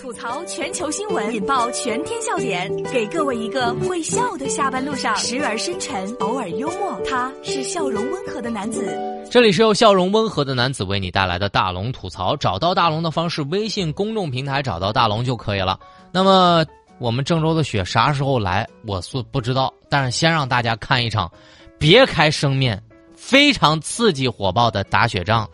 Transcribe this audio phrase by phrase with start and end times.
[0.00, 7.00] 吐槽全球新闻，引爆全天笑点，给各位一个会笑的下班路上，时而深沉，偶尔幽默。
[7.08, 8.86] 他是笑容温和的男子。
[9.30, 12.36] 这里是由笑容温和的男子为你带来的大龙吐槽。
[12.36, 15.78] 找到大龙的方式，微信公众平台找到大龙就可以了。
[16.12, 16.64] 那么
[16.98, 18.66] 我们郑州的雪啥时候来？
[18.86, 21.30] 我是不知道，但是先让大家看一场
[21.78, 22.82] 别开生面、
[23.16, 25.48] 非常刺激火爆的打雪仗。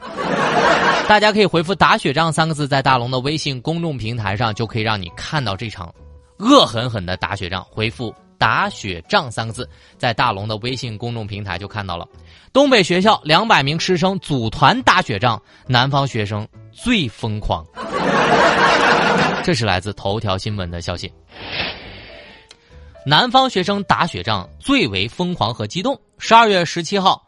[1.08, 5.92] 大家可以回复“打雪仗”三个字，在大龙的微信公众平台上，就可以让你看到这场
[6.38, 7.62] 恶狠狠的打雪仗。
[7.70, 12.08] 回复“打雪仗”三个字，在大龙的微信公众平台就看到了。
[12.50, 17.62] 东北学校两百名师生组团打雪仗，南方学生最疯狂。
[19.44, 21.12] 这是来自头条新闻的消息。
[23.04, 26.00] 南方学生打雪仗最为疯狂和激动。
[26.18, 27.22] 十二月十七号。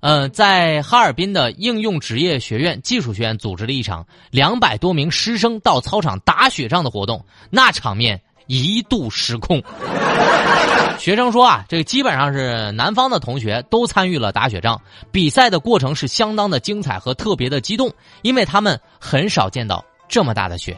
[0.00, 9.62] 呃，在哈尔滨的应用职业学院技术学院组织了一场两百多名师生到操场打雪仗的活动，那场面一度失控。
[10.98, 14.80] 学生说啊，这个基本上是南方的同学都参与了打雪仗，
[15.12, 20.76] 比赛的过程是相当的精彩和特别的激动，因为他们很少见到这么大的雪。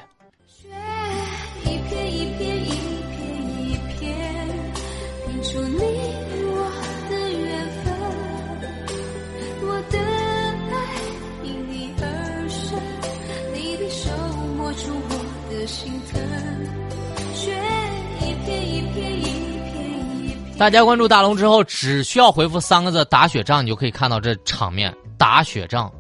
[20.60, 24.94] 大家关注大龙之后，只需要回复三个字“打雪仗”，你就可以看到这场面。
[25.16, 25.90] 打雪仗，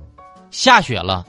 [0.50, 1.24] 下雪了，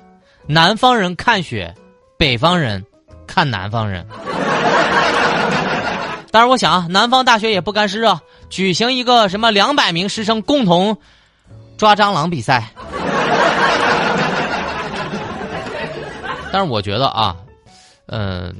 [0.47, 1.73] 南方人看雪，
[2.17, 2.85] 北方人
[3.25, 4.05] 看南方人。
[6.29, 10.97] 当然，我想啊南方大学也不甘示热，举行一个什么两百名师生共同
[11.77, 12.67] 抓蟑螂比赛。
[16.51, 17.37] 但是我觉得啊，
[18.07, 18.53] 嗯，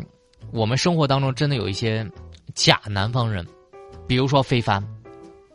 [0.53, 2.07] 我们生活当中真的有一些
[2.55, 3.45] 假南方人。
[4.11, 4.83] 比如说非凡，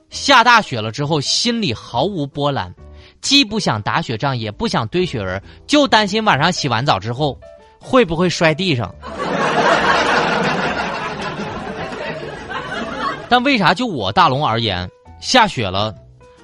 [0.09, 2.75] 下大雪了之后心里毫无波澜，
[3.21, 7.39] 既不想打雪仗，也不想堆雪人，就担心晚上洗完澡之后
[7.79, 8.95] 会不会摔地上。
[13.29, 14.91] 但为啥就我大龙而言，
[15.21, 15.95] 下雪了，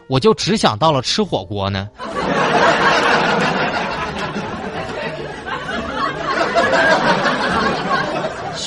[0.07, 1.89] 我就只想到了吃火锅呢？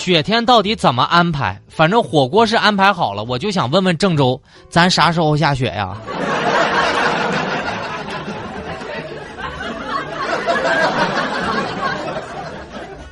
[0.06, 1.60] 雪天到底怎么安排？
[1.68, 4.40] 反正火锅是安排好了，我就想问问郑州，
[4.70, 5.98] 咱啥时候下雪呀？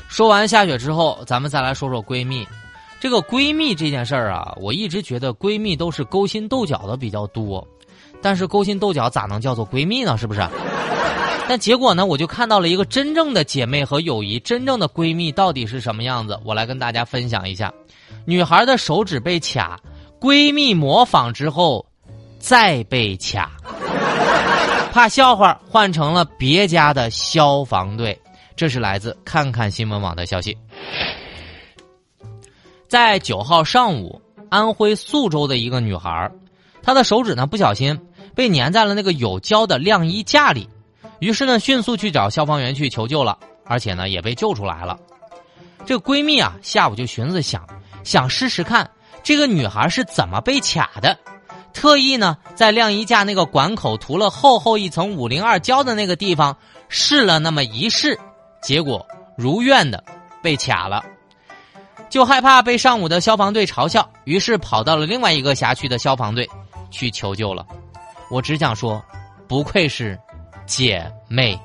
[0.07, 2.47] 说完下雪之后，咱们再来说说闺蜜。
[2.99, 7.67] 这个闺蜜这件事儿啊，我一直觉得闺蜜都是勾心斗角的比较多，
[8.21, 10.15] 但是勾心斗角咋能叫做闺蜜呢？
[10.15, 10.47] 是不是？
[11.47, 16.39] 但结果呢，我就看到了一个真正的姐妹和友谊，真正的闺蜜到底是什么样子？
[16.43, 17.71] 我来跟大家分享一下：
[18.25, 19.79] 女孩的手指被卡，
[20.19, 21.85] 闺蜜模仿之后
[22.39, 23.51] 再被卡，
[24.91, 28.17] 怕笑话换成了别家的消防队。
[28.55, 30.57] 这是来自看看新闻网的消息。
[32.87, 36.31] 在九号上午，安徽宿州的一个女孩，
[36.81, 37.99] 她的手指呢不小心
[38.33, 40.69] 被粘在了那个有胶的晾衣架里。
[41.19, 44.97] 于是呢，迅速去找消防员去求救了，而且呢，也被救出来了。
[45.85, 47.65] 这闺蜜啊，下午就寻思想，
[48.03, 48.89] 想试试看
[49.21, 51.17] 这个女孩是怎么被卡的，
[51.73, 56.57] 特意呢，在晾衣架那个管口涂了厚厚一层五零二胶的那个地方
[56.89, 58.19] 试了那么一试，
[58.61, 59.05] 结果
[59.37, 60.03] 如愿的
[60.41, 61.03] 被卡了，
[62.09, 66.49] 就害怕被上午的消防队嘲笑，于是跑到了另外一个辖区的消防队
[66.91, 67.65] 去求救了。
[68.29, 69.03] 我只想说，
[69.47, 70.19] 不愧是。
[70.65, 71.59] 姐妹。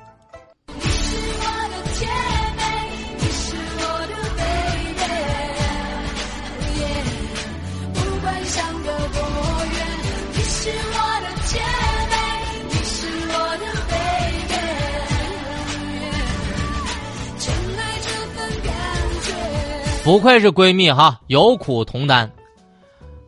[20.04, 22.32] 不愧是闺蜜哈，有苦同担。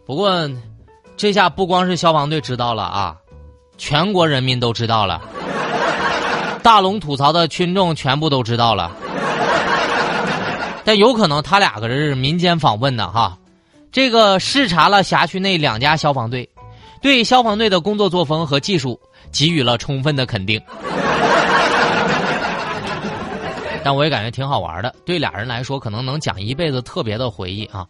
[0.06, 0.50] 不过，
[1.14, 3.16] 这下不光是消防队知道了啊，
[3.76, 5.20] 全国人民都知道了。
[6.62, 8.92] 大龙吐槽的群众全部都知道了，
[10.84, 13.36] 但有可能他俩可是民间访问的哈。
[13.90, 16.48] 这个视察了辖区内两家消防队，
[17.02, 19.00] 对消防队的工作作风和技术
[19.32, 20.60] 给予了充分的肯定。
[23.82, 27.86] 但我也感觉挺好玩的，对俩人来说可能能讲一辈子特别的回忆啊。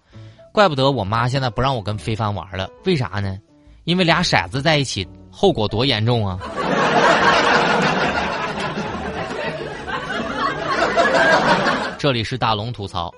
[0.53, 3.37] 怪不得我妈现在不让我跟非凡玩了，为啥呢？
[3.85, 6.39] 因为俩骰子在一起，后果多严重啊！
[12.01, 13.13] 这里是大龙吐槽。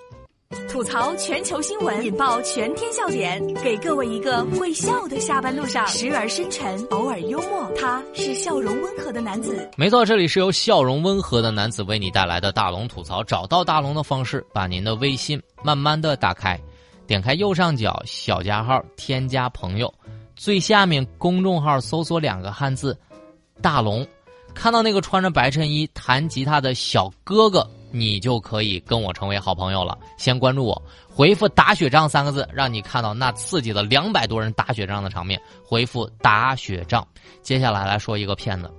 [0.69, 7.71] 吐槽全球新闻，引爆全天笑点，给各位一个会笑的下班路上，时而深沉，偶尔幽默。
[7.79, 9.71] 他是笑容温和的男子。
[9.77, 13.23] 没错，这里是由笑容温和的男子为你带来的大龙吐槽。
[13.23, 16.61] 找到大龙的方式，把您的微信慢慢的打开，
[17.07, 19.95] 点开右上角小加号，添加朋友，
[20.35, 22.99] 最下面公众号搜索两个汉字
[23.63, 24.05] “大龙”，
[24.53, 27.65] 看到那个穿着白衬衣弹吉他的小哥哥。
[27.93, 29.97] 你就可以跟我成为好朋友了。
[30.17, 35.41] 先关注我，回复“打雪仗”三个字，让你看到那刺激的两百多人打雪仗的场面。
[35.63, 37.07] 回复“打雪仗”。
[37.43, 38.71] 接下来来说一个骗子：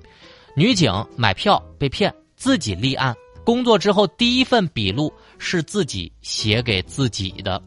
[0.56, 3.16] 女警买票被骗，自己立案。
[3.46, 7.62] 工作之后第一份笔录是自己写给自己的。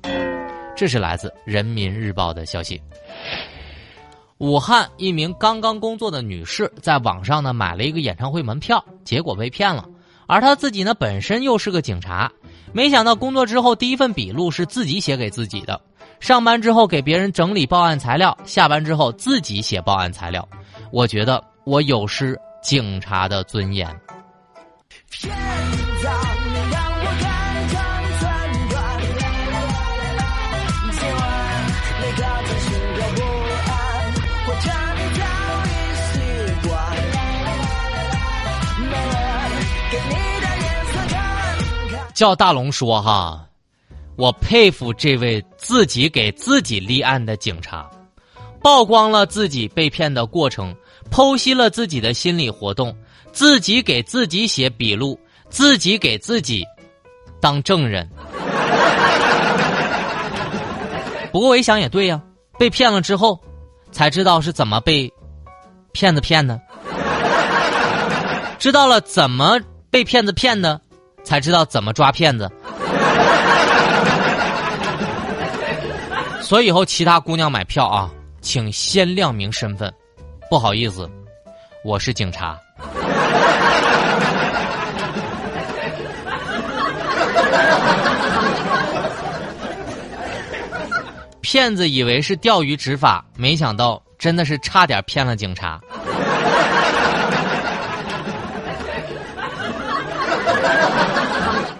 [0.74, 2.80] 这是来自《人民日报》的消息。
[4.38, 9.88] 武汉一名刚刚工作的女士在网上呢买了一个演唱会门票，结果被骗了。
[10.26, 12.30] 而他自己呢，本身又是个警察，
[12.72, 15.80] 没想到工作之后第一份笔录是自己写给自己的，
[16.20, 20.46] 上班之后给别人整理报案材料，下班之后自己写报案材料。
[20.90, 23.88] 我觉得我有失警察的尊严。
[42.16, 43.46] 叫大龙说哈，
[44.16, 47.86] 我佩服这位自己给自己立案的警察，
[48.62, 50.74] 曝光了自己被骗的过程，
[51.10, 52.96] 剖析了自己的心理活动，
[53.32, 55.20] 自己给自己写笔录，
[55.50, 56.64] 自己给自己
[57.38, 58.08] 当证人。
[61.30, 62.18] 不过我一想也对呀，
[62.58, 63.38] 被骗了之后，
[63.92, 65.12] 才知道是怎么被
[65.92, 66.58] 骗子骗的，
[68.58, 69.60] 知道了怎么
[69.90, 70.80] 被骗子骗的。
[71.26, 72.48] 才知道怎么抓骗子，
[76.40, 78.08] 所以以后其他姑娘买票啊，
[78.40, 79.92] 请先亮明身份。
[80.48, 81.10] 不好意思，
[81.82, 82.56] 我是警察。
[91.40, 95.80] 骗子以为是钓鱼执法，没想到真的是差点骗了警察。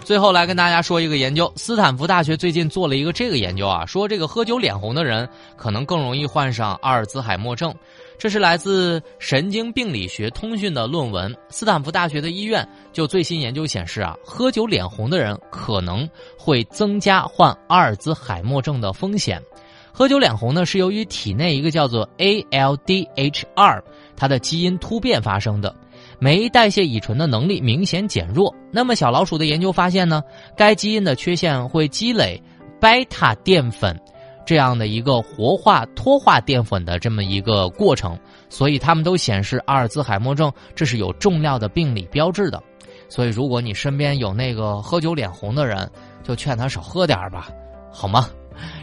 [0.07, 7.75] 最后来跟大家说一个研究，斯坦福大学最近做了一个这个研究啊，说这个喝酒脸红的人可能更容易患上阿尔兹海默症，
[8.17, 11.37] 这是来自《神经病理学通讯》的论文。
[11.49, 16.09] 斯坦福大学的医院就最新研究显示啊，喝酒脸红的人可能
[16.39, 19.43] 会增加患阿尔兹海默症的风险。
[19.91, 23.83] 喝酒脸红呢，是由于体内一个叫做 ALDH2
[24.17, 25.75] 它的基因突变发生的。
[26.19, 28.55] 酶代谢乙醇的能力明显减弱。
[28.73, 30.23] 那么小老鼠的研究发现呢，
[30.57, 32.43] 该基因的缺陷会积累
[32.81, 33.99] 贝塔淀粉
[34.45, 38.19] 这样的一个活化脱化淀粉的这么一个过程，
[38.49, 42.63] 所以他们都显示阿尔兹海默症这是有重要的病理标志的。
[43.09, 45.89] 所以如果你身边有那个喝酒脸红的人，
[46.23, 47.49] 就劝他少喝点吧，
[47.93, 48.29] 好吗？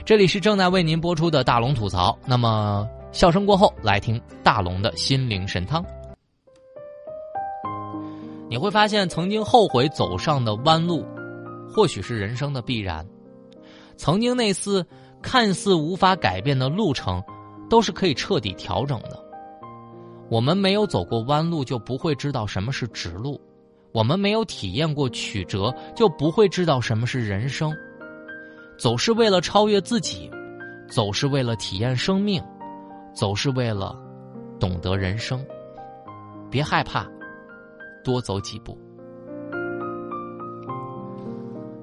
[0.06, 2.18] 这里是正在为您播出的大龙吐槽。
[2.26, 5.84] 那么笑声过后，来听大龙的心灵神汤。
[8.54, 11.04] 你会发现，曾经后悔走上的弯路，
[11.74, 13.04] 或许是人生的必然；
[13.98, 14.86] 曾经那次
[15.24, 17.20] 看似无法改变的路程，
[17.68, 19.20] 都是可以彻底调整的。
[20.30, 23.42] 我们没有走过弯路，就不会知道什么是直路；
[23.92, 27.76] 我们没有体验过曲折，就不会知道什么是人生。
[28.78, 30.30] 走是为了超越自己，
[30.88, 32.40] 走是为了体验生命，
[33.16, 34.00] 走是为了
[34.60, 35.44] 懂得人生。
[36.52, 37.04] 别害怕。
[38.04, 38.78] 多走几步。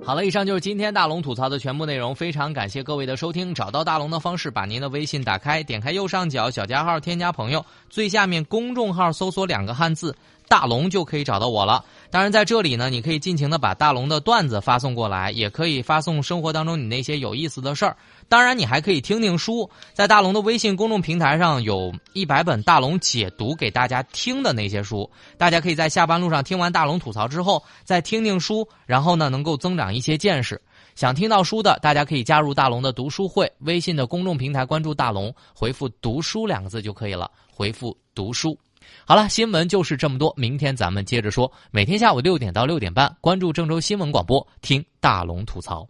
[0.02, 2.14] 好了，以上就是今天大龙吐槽的全部内容。
[2.14, 3.54] 非常感谢各位的收听。
[3.54, 10.16] 找到大龙的方式，把您的微信打开，点开右上角小加号，添加朋友，最下面公众号搜索两个汉字。
[10.48, 11.84] 大龙就可以找到我了。
[12.10, 17.96] 当然，在这里呢，你可以尽情的把大龙的段子发送过来，也可以发送生活当中你那些有意思的事儿。
[18.30, 30.62] 当然，你还可以听听书，在大龙的微信公众平台上有一百本大龙解读给大家听的那些书，大家可以在下班路上听完大龙吐槽之后，再听听书，然后呢，能够增长一些见识。
[30.94, 38.56] 想听到书的，大家可以加入大龙的读书会，微信的公众平台关注大龙，回复“读书”两个字就可以了，回复“读书”。
[39.04, 40.32] 好了，新闻就是这么多。
[40.36, 41.50] 明天咱们接着说。
[41.72, 45.84] 每天下午六点到六点半，关注郑州新闻广播，听大龙吐槽。